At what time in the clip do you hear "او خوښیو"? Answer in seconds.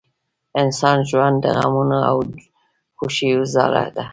2.09-3.41